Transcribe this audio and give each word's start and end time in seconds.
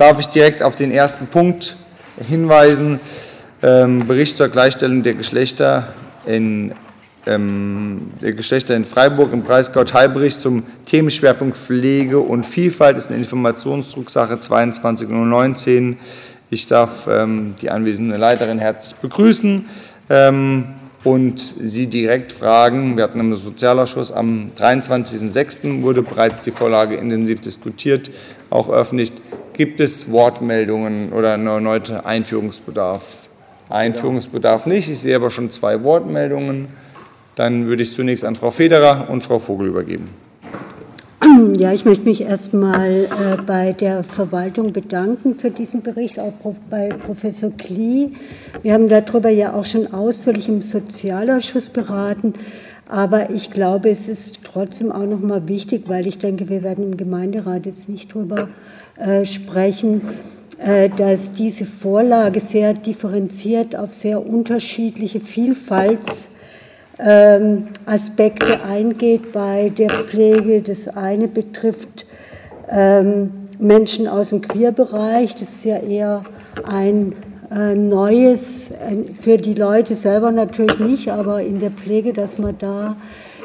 darf 0.00 0.18
ich 0.18 0.26
direkt 0.28 0.62
auf 0.62 0.76
den 0.76 0.90
ersten 0.90 1.26
Punkt 1.26 1.76
hinweisen. 2.26 3.00
Ähm, 3.62 4.06
Bericht 4.06 4.38
zur 4.38 4.48
Gleichstellung 4.48 5.02
der 5.02 5.12
Geschlechter 5.12 5.92
in, 6.24 6.72
ähm, 7.26 8.10
der 8.22 8.32
Geschlechter 8.32 8.74
in 8.74 8.86
Freiburg 8.86 9.30
im 9.34 9.42
Breisgau 9.42 9.84
Teilbericht 9.84 10.40
zum 10.40 10.64
Themenschwerpunkt 10.86 11.54
Pflege 11.54 12.18
und 12.18 12.46
Vielfalt 12.46 12.96
ist 12.96 13.08
eine 13.08 13.18
Informationsdrucksache 13.18 14.36
22.019. 14.36 15.96
Ich 16.48 16.66
darf 16.66 17.06
ähm, 17.06 17.54
die 17.60 17.68
anwesende 17.68 18.16
Leiterin 18.16 18.58
herzlich 18.58 18.98
begrüßen. 19.00 19.66
Ähm, 20.08 20.64
und 21.04 21.40
Sie 21.40 21.86
direkt 21.86 22.32
fragen. 22.32 22.96
Wir 22.96 23.04
hatten 23.04 23.20
im 23.20 23.34
Sozialausschuss 23.34 24.12
am 24.12 24.50
23.06. 24.58 25.82
wurde 25.82 26.02
bereits 26.02 26.42
die 26.42 26.50
Vorlage 26.50 26.96
intensiv 26.96 27.40
diskutiert, 27.40 28.10
auch 28.50 28.70
öffentlich. 28.70 29.12
Gibt 29.60 29.78
es 29.78 30.10
Wortmeldungen 30.10 31.12
oder 31.12 31.34
einen 31.34 31.46
erneuten 31.46 31.96
Einführungsbedarf? 31.96 33.28
Einführungsbedarf 33.68 34.64
nicht. 34.64 34.88
Ich 34.88 35.00
sehe 35.00 35.14
aber 35.14 35.28
schon 35.28 35.50
zwei 35.50 35.84
Wortmeldungen. 35.84 36.68
Dann 37.34 37.66
würde 37.66 37.82
ich 37.82 37.92
zunächst 37.92 38.24
an 38.24 38.36
Frau 38.36 38.50
Federer 38.50 39.10
und 39.10 39.22
Frau 39.22 39.38
Vogel 39.38 39.66
übergeben. 39.68 40.06
Ja, 41.58 41.74
ich 41.74 41.84
möchte 41.84 42.04
mich 42.04 42.22
erstmal 42.22 43.04
äh, 43.04 43.42
bei 43.46 43.72
der 43.72 44.02
Verwaltung 44.02 44.72
bedanken 44.72 45.34
für 45.34 45.50
diesen 45.50 45.82
Bericht, 45.82 46.18
auch 46.18 46.32
bei 46.70 46.88
Professor 46.88 47.50
Klee. 47.50 48.12
Wir 48.62 48.72
haben 48.72 48.88
darüber 48.88 49.28
ja 49.28 49.52
auch 49.52 49.66
schon 49.66 49.92
ausführlich 49.92 50.48
im 50.48 50.62
Sozialausschuss 50.62 51.68
beraten. 51.68 52.32
Aber 52.90 53.30
ich 53.30 53.52
glaube, 53.52 53.88
es 53.88 54.08
ist 54.08 54.40
trotzdem 54.42 54.90
auch 54.90 55.06
noch 55.06 55.20
mal 55.20 55.46
wichtig, 55.46 55.84
weil 55.86 56.08
ich 56.08 56.18
denke, 56.18 56.48
wir 56.48 56.64
werden 56.64 56.84
im 56.84 56.96
Gemeinderat 56.96 57.64
jetzt 57.64 57.88
nicht 57.88 58.12
darüber 58.12 58.48
äh, 58.98 59.24
sprechen, 59.24 60.02
äh, 60.58 60.88
dass 60.88 61.32
diese 61.32 61.66
Vorlage 61.66 62.40
sehr 62.40 62.74
differenziert 62.74 63.76
auf 63.76 63.94
sehr 63.94 64.26
unterschiedliche 64.26 65.20
Vielfalts 65.20 66.32
ähm, 66.98 67.68
eingeht 67.86 69.30
bei 69.30 69.68
der 69.68 69.90
Pflege. 70.02 70.60
Das 70.60 70.88
eine 70.88 71.28
betrifft 71.28 72.06
ähm, 72.68 73.30
Menschen 73.60 74.08
aus 74.08 74.30
dem 74.30 74.40
Queerbereich. 74.40 75.36
Das 75.36 75.48
ist 75.50 75.64
ja 75.64 75.78
eher 75.78 76.24
ein 76.64 77.12
neues, 77.52 78.72
für 79.20 79.36
die 79.36 79.54
Leute 79.54 79.96
selber 79.96 80.30
natürlich 80.30 80.78
nicht, 80.78 81.10
aber 81.10 81.42
in 81.42 81.58
der 81.58 81.72
Pflege, 81.72 82.12
dass 82.12 82.38
man 82.38 82.56
da 82.58 82.96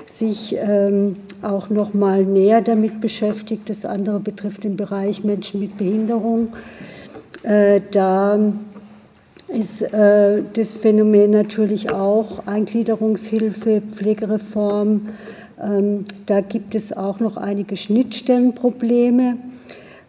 sich 0.05 0.55
ähm, 0.57 1.15
auch 1.41 1.69
noch 1.69 1.93
mal 1.93 2.23
näher 2.23 2.61
damit 2.61 3.01
beschäftigt. 3.01 3.69
Das 3.69 3.85
andere 3.85 4.19
betrifft 4.19 4.63
den 4.63 4.77
Bereich 4.77 5.23
Menschen 5.23 5.59
mit 5.59 5.77
Behinderung. 5.77 6.49
Äh, 7.43 7.81
da 7.91 8.39
ist 9.47 9.81
äh, 9.81 10.41
das 10.53 10.77
Phänomen 10.77 11.31
natürlich 11.31 11.91
auch 11.91 12.45
Eingliederungshilfe, 12.47 13.81
Pflegereform. 13.91 15.09
Ähm, 15.61 16.05
da 16.25 16.41
gibt 16.41 16.75
es 16.75 16.95
auch 16.95 17.19
noch 17.19 17.37
einige 17.37 17.77
Schnittstellenprobleme. 17.77 19.37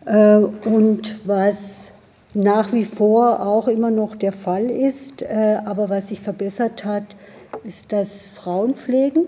Äh, 0.07 0.37
und 0.69 1.17
was 1.27 1.93
nach 2.37 2.73
wie 2.75 2.85
vor 2.85 3.41
auch 3.41 3.67
immer 3.67 3.91
noch 3.91 4.15
der 4.15 4.33
Fall 4.33 4.69
ist, 4.69 5.23
äh, 5.23 5.57
aber 5.65 5.89
was 5.89 6.09
sich 6.09 6.21
verbessert 6.21 6.85
hat, 6.85 7.05
ist 7.65 7.93
das 7.93 8.27
Frauenpflegen. 8.27 9.27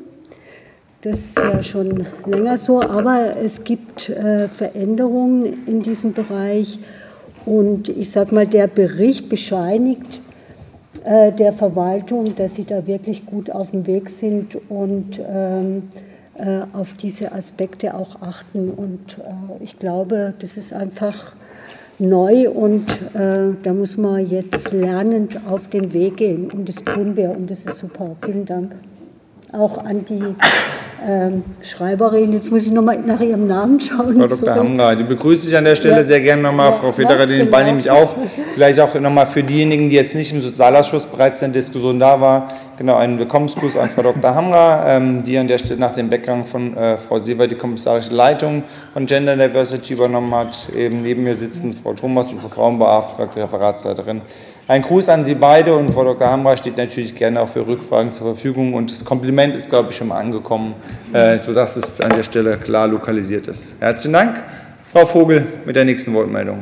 Das 1.00 1.18
ist 1.18 1.38
ja 1.38 1.62
schon 1.62 2.06
länger 2.26 2.58
so, 2.58 2.82
aber 2.82 3.36
es 3.42 3.64
gibt 3.64 4.10
äh, 4.10 4.48
Veränderungen 4.48 5.66
in 5.66 5.82
diesem 5.82 6.12
Bereich. 6.12 6.80
Und 7.46 7.88
ich 7.88 8.10
sage 8.10 8.34
mal, 8.34 8.46
der 8.46 8.66
Bericht 8.66 9.30
bescheinigt 9.30 10.20
äh, 11.04 11.32
der 11.32 11.54
Verwaltung, 11.54 12.36
dass 12.36 12.56
sie 12.56 12.64
da 12.64 12.86
wirklich 12.86 13.24
gut 13.24 13.50
auf 13.50 13.70
dem 13.70 13.86
Weg 13.86 14.10
sind 14.10 14.58
und 14.68 15.18
ähm, 15.26 15.84
äh, 16.34 16.60
auf 16.74 16.92
diese 16.92 17.32
Aspekte 17.32 17.94
auch 17.94 18.20
achten. 18.20 18.70
Und 18.70 19.18
ich 19.60 19.78
glaube, 19.78 20.34
das 20.40 20.58
ist 20.58 20.74
einfach 20.74 21.34
neu 21.98 22.50
und 22.50 22.90
äh, 23.14 23.54
da 23.62 23.74
muss 23.74 23.96
man 23.96 24.28
jetzt 24.28 24.72
lernend 24.72 25.40
auf 25.46 25.68
den 25.68 25.92
Weg 25.92 26.18
gehen. 26.18 26.50
Und 26.50 26.68
das 26.68 26.76
tun 26.84 27.16
wir 27.16 27.30
und 27.30 27.50
das 27.50 27.64
ist 27.64 27.78
super. 27.78 28.16
Vielen 28.24 28.44
Dank. 28.44 28.72
Auch 29.52 29.78
an 29.78 30.04
die 30.04 30.22
ähm, 31.06 31.44
Schreiberin, 31.62 32.32
jetzt 32.32 32.50
muss 32.50 32.66
ich 32.66 32.72
nochmal 32.72 32.98
nach 32.98 33.20
ihrem 33.20 33.46
Namen 33.46 33.78
schauen. 33.78 34.16
Frau 34.18 34.26
Dr. 34.26 34.54
Hamra, 34.54 34.94
die 34.94 35.04
begrüße 35.04 35.48
ich 35.48 35.56
an 35.56 35.64
der 35.64 35.76
Stelle 35.76 35.96
ja. 35.96 36.02
sehr 36.02 36.20
gerne 36.20 36.42
nochmal. 36.42 36.70
Ja, 36.70 36.72
Frau 36.72 36.92
Federer, 36.92 37.26
den 37.26 37.38
genau. 37.38 37.50
Ball 37.50 37.64
nehme 37.64 37.80
ich 37.80 37.90
auf. 37.90 38.16
Vielleicht 38.54 38.80
auch 38.80 38.94
nochmal 38.98 39.26
für 39.26 39.42
diejenigen, 39.42 39.88
die 39.88 39.96
jetzt 39.96 40.14
nicht 40.14 40.32
im 40.32 40.40
Sozialausschuss 40.40 41.06
bereits 41.06 41.40
in 41.42 41.52
der 41.52 41.60
Diskussion 41.62 42.00
da 42.00 42.20
war, 42.20 42.48
genau 42.76 42.96
einen 42.96 43.18
Willkommensgruß 43.18 43.76
an 43.76 43.90
Frau 43.90 44.02
Dr. 44.02 44.34
Hamra, 44.34 44.96
ähm, 44.96 45.22
die 45.22 45.38
an 45.38 45.46
der 45.48 45.58
Stelle 45.58 45.78
nach 45.78 45.92
dem 45.92 46.10
Weggang 46.10 46.44
von 46.44 46.76
äh, 46.76 46.96
Frau 46.96 47.18
Seeber 47.18 47.46
die 47.46 47.54
kommissarische 47.54 48.14
Leitung 48.14 48.64
von 48.92 49.06
Gender 49.06 49.36
Diversity 49.36 49.94
übernommen 49.94 50.34
hat. 50.34 50.68
Eben 50.76 51.02
neben 51.02 51.24
mir 51.24 51.34
sitzen 51.34 51.72
Frau 51.72 51.94
Thomas, 51.94 52.32
unsere 52.32 52.50
Frauenbeauftragte, 52.50 53.40
Referatsleiterin 53.42 54.22
ein 54.68 54.82
Gruß 54.82 55.08
an 55.08 55.24
Sie 55.24 55.34
beide 55.34 55.74
und 55.74 55.90
Frau 55.90 56.04
Dr. 56.04 56.28
Hamra 56.28 56.54
steht 56.54 56.76
natürlich 56.76 57.14
gerne 57.14 57.40
auch 57.40 57.48
für 57.48 57.66
Rückfragen 57.66 58.12
zur 58.12 58.34
Verfügung 58.34 58.74
und 58.74 58.92
das 58.92 59.02
Kompliment 59.02 59.54
ist, 59.54 59.70
glaube 59.70 59.90
ich, 59.90 59.96
schon 59.96 60.08
mal 60.08 60.18
angekommen, 60.18 60.74
äh, 61.14 61.38
sodass 61.38 61.76
es 61.76 62.00
an 62.02 62.10
der 62.14 62.22
Stelle 62.22 62.58
klar 62.58 62.86
lokalisiert 62.86 63.48
ist. 63.48 63.76
Herzlichen 63.80 64.12
Dank. 64.12 64.42
Frau 64.84 65.06
Vogel 65.06 65.46
mit 65.64 65.74
der 65.74 65.86
nächsten 65.86 66.12
Wortmeldung. 66.14 66.58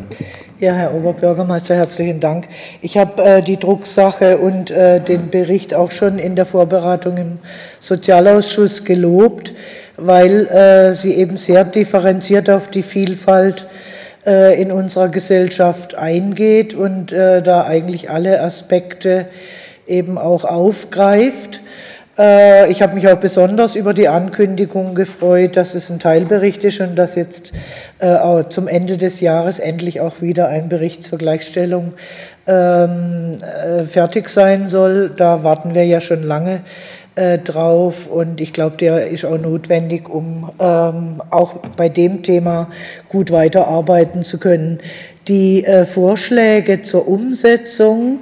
Ja, 0.61 0.73
Herr 0.73 0.95
Oberbürgermeister, 0.95 1.75
herzlichen 1.75 2.21
Dank. 2.21 2.47
Ich 2.81 2.97
habe 2.97 3.23
äh, 3.23 3.43
die 3.43 3.57
Drucksache 3.57 4.39
und 4.39 4.71
äh, 4.71 5.01
den 5.01 5.31
Bericht 5.31 5.75
auch 5.75 5.91
schon 5.91 6.19
in 6.19 6.37
der 6.37 6.45
Vorberatung 6.45 7.17
im 7.17 7.39
Sozialausschuss 7.81 8.85
gelobt, 8.85 9.53
weil 9.97 10.47
äh, 10.47 10.93
sie 10.93 11.15
eben 11.15 11.37
sehr 11.37 11.65
differenziert 11.65 12.51
auf 12.51 12.69
die 12.69 12.83
Vielfalt 12.83 13.63
äh, 13.63 13.96
in 14.61 14.73
unserer 14.73 15.09
Gesellschaft 15.09 15.95
eingeht 15.95 16.75
und 16.75 17.13
äh, 17.13 17.43
da 17.43 17.65
eigentlich 17.65 18.11
alle 18.11 18.41
Aspekte 18.41 19.27
eben 19.87 20.19
auch 20.19 20.45
aufgreift. 20.45 21.61
Äh, 22.19 22.71
ich 22.71 22.83
habe 22.83 22.95
mich 22.95 23.07
auch 23.07 23.19
besonders 23.19 23.77
über 23.77 23.95
die 23.95 24.09
Ankündigung 24.09 24.97
gefreut, 24.97 25.57
dass 25.57 25.75
es 25.75 25.91
ein 25.91 26.01
Teilbericht 26.01 26.65
ist 26.65 26.81
und 26.81 26.97
dass 26.97 27.15
jetzt 27.15 27.53
zum 28.51 28.69
Ende 28.69 28.99
des 28.99 29.21
Jahres 29.21 29.59
endlich 29.59 30.01
auch 30.01 30.21
wieder 30.21 30.49
ein 30.49 30.69
Bericht 30.69 31.03
zur 31.03 31.19
Gleichstellung 31.19 31.95
ähm, 32.47 33.39
fertig 33.89 34.29
sein 34.29 34.69
soll. 34.69 35.11
Da 35.17 35.45
warten 35.45 35.75
wir 35.75 35.87
ja 35.87 36.03
schon 36.03 36.23
lange 36.23 36.61
äh, 37.17 37.39
drauf. 37.39 38.09
Und 38.09 38.43
ich 38.43 38.53
glaube, 38.53 38.77
der 38.77 39.07
ist 39.07 39.25
auch 39.25 39.39
notwendig, 39.39 40.09
um 40.09 40.51
ähm, 40.61 41.23
auch 41.31 41.57
bei 41.77 41.89
dem 41.89 42.23
Thema 42.23 42.69
gut 43.09 43.31
weiterarbeiten 43.31 44.23
zu 44.23 44.39
können. 44.39 44.81
Die 45.27 45.65
äh, 45.65 45.87
Vorschläge 45.87 46.83
zur 46.83 47.09
Umsetzung 47.09 48.19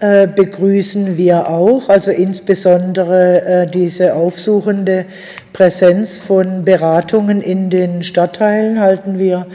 äh, 0.00 0.26
begrüßen 0.26 1.18
wir 1.18 1.48
auch, 1.48 1.90
also 1.90 2.10
insbesondere 2.10 3.42
äh, 3.42 3.66
diese 3.66 4.14
aufsuchende 4.14 5.04
Präsenz 5.52 6.16
von 6.16 6.64
Beratungen 6.64 7.42
in 7.42 7.68
den 7.68 8.02
Stadtteilen 8.02 8.80
halten 8.80 9.18
wir 9.18 9.46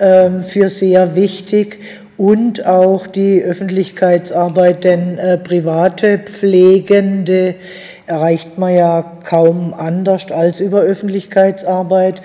ähm, 0.00 0.42
für 0.42 0.68
sehr 0.68 1.14
wichtig. 1.14 1.80
Und 2.16 2.64
auch 2.64 3.06
die 3.06 3.42
Öffentlichkeitsarbeit, 3.42 4.84
denn 4.84 5.20
private 5.44 6.16
Pflegende 6.16 7.56
erreicht 8.06 8.56
man 8.58 8.74
ja 8.74 9.04
kaum 9.24 9.74
anders 9.74 10.30
als 10.30 10.60
über 10.60 10.80
Öffentlichkeitsarbeit. 10.80 12.22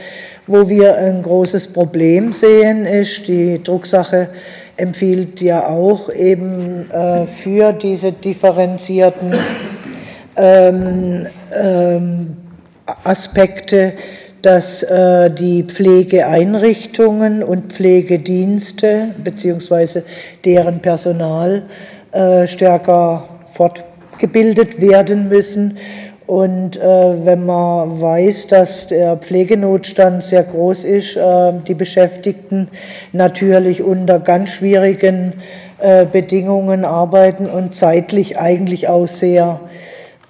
Wo 0.48 0.70
wir 0.70 0.96
ein 0.96 1.22
großes 1.22 1.68
Problem 1.68 2.32
sehen, 2.32 2.86
ist, 2.86 3.28
die 3.28 3.62
Drucksache 3.64 4.30
empfiehlt 4.78 5.42
ja 5.42 5.68
auch 5.68 6.12
eben 6.12 6.90
äh, 6.92 7.26
für 7.26 7.74
diese 7.74 8.12
differenzierten 8.12 9.34
ähm, 10.36 11.28
ähm, 11.54 12.38
Aspekte, 13.04 13.94
dass 14.42 14.82
äh, 14.84 15.30
die 15.30 15.64
Pflegeeinrichtungen 15.64 17.44
und 17.44 17.74
Pflegedienste 17.74 19.10
beziehungsweise 19.24 20.04
deren 20.44 20.80
Personal 20.80 21.64
äh, 22.12 22.48
stärker 22.48 23.30
fortbildung 23.46 23.91
gebildet 24.22 24.80
werden 24.80 25.28
müssen. 25.28 25.78
Und 26.28 26.78
äh, 26.78 27.26
wenn 27.26 27.46
man 27.46 28.02
weiß, 28.02 28.48
dass 28.48 28.88
der 28.88 29.18
Pflegenotstand 29.18 30.24
sehr 30.24 30.44
groß 30.44 30.86
ist, 30.86 31.18
äh, 31.18 31.52
die 31.68 31.74
Beschäftigten 31.74 32.70
natürlich 33.12 33.84
unter 33.84 34.20
ganz 34.20 34.52
schwierigen 34.52 35.34
äh, 35.80 36.06
Bedingungen 36.06 36.86
arbeiten 36.86 37.48
und 37.48 37.76
zeitlich 37.76 38.38
eigentlich 38.40 38.88
auch 38.88 39.08
sehr 39.08 39.60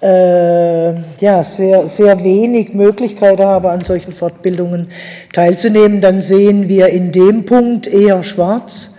äh, 0.02 0.94
ja, 1.20 1.44
sehr, 1.44 1.86
sehr 1.86 2.24
wenig 2.24 2.74
Möglichkeiten 2.74 3.44
habe, 3.44 3.70
an 3.70 3.82
solchen 3.82 4.10
Fortbildungen 4.10 4.88
teilzunehmen, 5.32 6.00
dann 6.00 6.20
sehen 6.20 6.68
wir 6.68 6.88
in 6.88 7.12
dem 7.12 7.44
Punkt 7.44 7.86
eher 7.86 8.24
schwarz. 8.24 8.96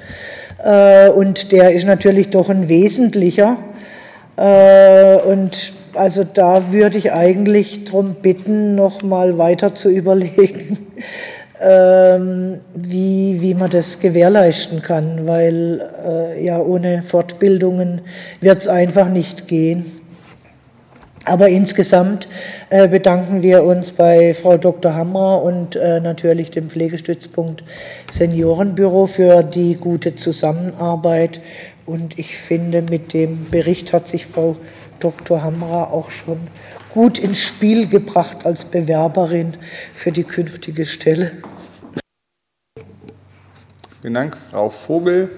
Äh, 0.64 1.10
und 1.10 1.52
der 1.52 1.74
ist 1.74 1.86
natürlich 1.86 2.30
doch 2.30 2.50
ein 2.50 2.70
wesentlicher. 2.70 3.58
Äh, 4.36 5.16
und 5.18 5.74
also 5.94 6.24
da 6.24 6.72
würde 6.72 6.98
ich 6.98 7.12
eigentlich 7.12 7.84
darum 7.86 8.16
bitten, 8.16 8.76
noch 8.76 9.04
mal 9.04 9.38
weiter 9.38 9.76
zu 9.76 9.90
überlegen, 9.90 10.88
ähm, 11.62 12.60
wie, 12.74 13.42
wie 13.42 13.54
man 13.54 13.70
das 13.70 14.00
gewährleisten 14.00 14.82
kann, 14.82 15.28
weil 15.28 15.88
äh, 16.06 16.46
ja 16.46 16.60
ohne 16.60 17.04
Fortbildungen 17.04 18.02
wird 18.42 18.62
es 18.62 18.68
einfach 18.68 19.10
nicht 19.10 19.48
gehen. 19.48 19.86
Aber 21.26 21.48
insgesamt 21.48 22.28
äh, 22.70 22.90
bedanken 22.90 23.44
wir 23.44 23.64
uns 23.64 23.94
bei 23.94 24.34
Frau 24.34 24.58
Dr. 24.58 24.94
Hammer 24.94 25.42
und 25.42 25.76
natürlich 25.76 26.52
dem 26.52 26.70
Pflegestützpunkt 26.70 27.64
Seniorenbüro 28.12 29.06
für 29.06 29.42
die 29.42 29.76
gute 29.76 30.16
Zusammenarbeit. 30.16 31.40
Und 31.86 32.18
ich 32.18 32.38
finde, 32.38 32.82
mit 32.82 33.14
dem 33.14 33.50
Bericht 33.50 33.94
hat 33.94 34.08
sich 34.08 34.26
Frau 34.26 34.56
Dr. 35.00 35.44
Hamra 35.44 35.86
auch 35.86 36.10
schon 36.10 36.40
gut 36.94 37.20
ins 37.20 37.42
Spiel 37.42 37.88
gebracht 37.88 38.46
als 38.46 38.66
Bewerberin 38.66 39.58
für 39.94 40.12
die 40.12 40.24
künftige 40.24 40.86
Stelle. 40.86 41.32
Vielen 44.02 44.14
Dank, 44.14 44.38
Frau 44.38 44.70
Vogel. 44.70 45.30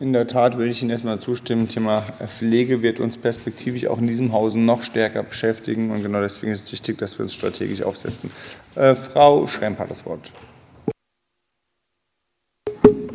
In 0.00 0.12
der 0.12 0.26
Tat 0.26 0.56
würde 0.56 0.70
ich 0.70 0.82
Ihnen 0.82 0.90
erstmal 0.90 1.20
zustimmen. 1.20 1.68
Thema 1.68 2.02
Pflege 2.26 2.82
wird 2.82 2.98
uns 2.98 3.16
perspektivisch 3.16 3.86
auch 3.86 3.98
in 3.98 4.06
diesem 4.06 4.32
Hause 4.32 4.58
noch 4.58 4.82
stärker 4.82 5.22
beschäftigen. 5.22 5.90
Und 5.90 6.02
genau 6.02 6.20
deswegen 6.20 6.50
ist 6.50 6.64
es 6.64 6.72
wichtig, 6.72 6.98
dass 6.98 7.18
wir 7.18 7.24
uns 7.24 7.34
strategisch 7.34 7.82
aufsetzen. 7.82 8.30
Äh, 8.74 8.94
Frau 8.94 9.46
Schremp 9.46 9.78
hat 9.78 9.90
das 9.90 10.04
Wort. 10.04 10.32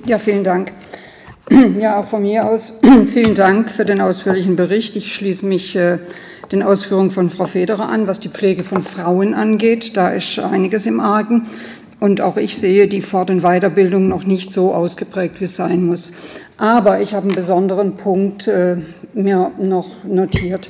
Ja, 0.05 0.17
vielen 0.17 0.45
Dank. 0.45 0.71
Ja, 1.79 1.99
auch 1.99 2.07
von 2.07 2.23
mir 2.23 2.49
aus 2.49 2.79
vielen 3.07 3.35
Dank 3.35 3.69
für 3.69 3.85
den 3.85 4.01
ausführlichen 4.01 4.55
Bericht. 4.55 4.95
Ich 4.95 5.13
schließe 5.13 5.45
mich 5.45 5.75
äh, 5.75 5.99
den 6.51 6.63
Ausführungen 6.63 7.11
von 7.11 7.29
Frau 7.29 7.45
Federer 7.45 7.89
an, 7.89 8.07
was 8.07 8.19
die 8.19 8.29
Pflege 8.29 8.63
von 8.63 8.81
Frauen 8.81 9.33
angeht. 9.33 9.95
Da 9.95 10.09
ist 10.09 10.39
einiges 10.39 10.85
im 10.85 10.99
Argen. 10.99 11.43
Und 11.99 12.21
auch 12.21 12.37
ich 12.37 12.57
sehe 12.57 12.87
die 12.87 13.01
Fort- 13.01 13.31
und 13.31 13.41
Weiterbildung 13.41 14.07
noch 14.07 14.25
nicht 14.25 14.53
so 14.53 14.73
ausgeprägt, 14.73 15.39
wie 15.39 15.45
es 15.45 15.55
sein 15.55 15.85
muss. 15.85 16.11
Aber 16.57 17.01
ich 17.01 17.13
habe 17.13 17.27
einen 17.27 17.35
besonderen 17.35 17.97
Punkt 17.97 18.47
äh, 18.47 18.77
mir 19.13 19.51
noch 19.57 20.03
notiert. 20.03 20.69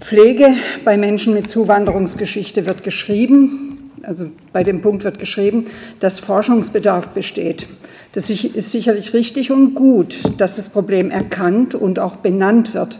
Pflege 0.00 0.48
bei 0.84 0.96
Menschen 0.96 1.34
mit 1.34 1.48
Zuwanderungsgeschichte 1.48 2.66
wird 2.66 2.82
geschrieben, 2.82 3.90
also 4.02 4.26
bei 4.52 4.64
dem 4.64 4.80
Punkt 4.80 5.04
wird 5.04 5.18
geschrieben, 5.18 5.66
dass 6.00 6.20
Forschungsbedarf 6.20 7.08
besteht. 7.08 7.68
Das 8.12 8.30
ist 8.30 8.72
sicherlich 8.72 9.12
richtig 9.12 9.50
und 9.50 9.74
gut, 9.74 10.16
dass 10.38 10.56
das 10.56 10.70
Problem 10.70 11.10
erkannt 11.10 11.74
und 11.74 11.98
auch 11.98 12.16
benannt 12.16 12.72
wird. 12.72 12.98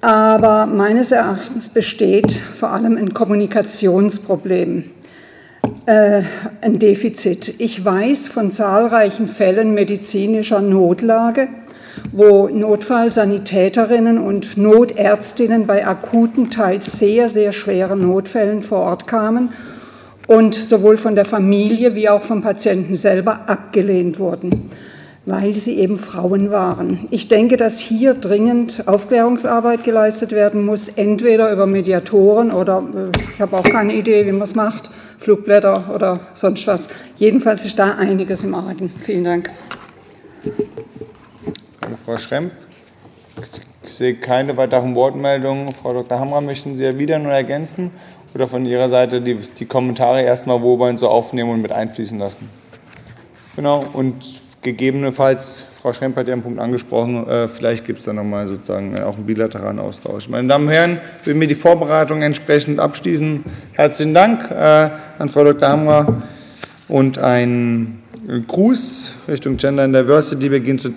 Aber 0.00 0.66
meines 0.66 1.12
Erachtens 1.12 1.68
besteht 1.68 2.32
vor 2.32 2.72
allem 2.72 2.96
ein 2.96 3.14
Kommunikationsproblem, 3.14 4.84
äh, 5.86 6.22
ein 6.60 6.78
Defizit. 6.78 7.54
Ich 7.58 7.84
weiß 7.84 8.28
von 8.28 8.50
zahlreichen 8.50 9.28
Fällen 9.28 9.74
medizinischer 9.74 10.60
Notlage, 10.60 11.48
wo 12.12 12.48
Notfallsanitäterinnen 12.48 14.18
und 14.18 14.56
Notärztinnen 14.56 15.66
bei 15.66 15.86
akuten, 15.86 16.50
teils 16.50 16.98
sehr, 16.98 17.30
sehr 17.30 17.52
schweren 17.52 18.00
Notfällen 18.00 18.62
vor 18.62 18.80
Ort 18.80 19.06
kamen 19.06 19.50
und 20.26 20.54
sowohl 20.54 20.96
von 20.96 21.14
der 21.14 21.24
Familie 21.24 21.94
wie 21.94 22.08
auch 22.08 22.22
vom 22.22 22.42
Patienten 22.42 22.96
selber 22.96 23.48
abgelehnt 23.48 24.18
wurden, 24.18 24.70
weil 25.24 25.54
sie 25.54 25.78
eben 25.78 25.98
Frauen 25.98 26.50
waren. 26.50 27.06
Ich 27.10 27.28
denke, 27.28 27.56
dass 27.56 27.78
hier 27.78 28.14
dringend 28.14 28.86
Aufklärungsarbeit 28.86 29.84
geleistet 29.84 30.32
werden 30.32 30.64
muss, 30.64 30.88
entweder 30.88 31.52
über 31.52 31.66
Mediatoren 31.66 32.50
oder 32.50 32.82
äh, 32.94 33.32
ich 33.34 33.40
habe 33.40 33.56
auch 33.56 33.64
keine 33.64 33.94
Idee, 33.94 34.26
wie 34.26 34.32
man 34.32 34.42
es 34.42 34.54
macht, 34.54 34.90
Flugblätter 35.18 35.90
oder 35.94 36.20
sonst 36.34 36.66
was. 36.66 36.88
Jedenfalls 37.16 37.64
ist 37.64 37.78
da 37.78 37.94
einiges 37.94 38.44
im 38.44 38.54
Argen. 38.54 38.92
Vielen 39.02 39.24
Dank. 39.24 39.50
Danke, 41.80 41.98
Frau 42.04 42.18
Schremp. 42.18 42.52
Ich 43.84 43.92
sehe 43.92 44.14
keine 44.14 44.56
weiteren 44.56 44.94
Wortmeldungen. 44.94 45.72
Frau 45.72 45.92
Dr. 45.92 46.18
Hammer, 46.18 46.40
möchten 46.40 46.76
Sie 46.76 46.84
erwidern 46.84 47.26
oder 47.26 47.36
ergänzen? 47.36 47.90
Oder 48.36 48.48
von 48.48 48.66
Ihrer 48.66 48.90
Seite 48.90 49.22
die, 49.22 49.36
die 49.36 49.64
Kommentare 49.64 50.20
erstmal 50.20 50.60
wohlwollend 50.60 50.98
so 50.98 51.08
aufnehmen 51.08 51.48
und 51.48 51.62
mit 51.62 51.72
einfließen 51.72 52.18
lassen? 52.18 52.50
Genau, 53.56 53.82
und 53.94 54.14
gegebenenfalls, 54.60 55.64
Frau 55.80 55.94
Schremp 55.94 56.16
hat 56.16 56.28
Ihren 56.28 56.42
Punkt 56.42 56.60
angesprochen, 56.60 57.26
äh, 57.26 57.48
vielleicht 57.48 57.86
gibt 57.86 58.00
es 58.00 58.04
da 58.04 58.12
nochmal 58.12 58.46
sozusagen 58.46 59.00
auch 59.00 59.16
einen 59.16 59.24
bilateralen 59.24 59.78
Austausch. 59.78 60.28
Meine 60.28 60.48
Damen 60.48 60.66
und 60.66 60.74
Herren, 60.74 61.00
will 61.24 61.32
mir 61.32 61.48
die 61.48 61.54
Vorbereitung 61.54 62.20
entsprechend 62.20 62.78
abschließen. 62.78 63.42
Herzlichen 63.72 64.12
Dank 64.12 64.50
äh, 64.50 64.90
an 65.18 65.30
Frau 65.30 65.42
Dr. 65.42 65.70
Hammer 65.70 66.20
und 66.88 67.16
ein 67.16 68.02
Gruß 68.48 69.14
Richtung 69.28 69.56
Gender 69.56 69.84
and 69.84 69.94
Diversity. 69.94 70.60
Gehen 70.60 70.78
zu 70.78 70.90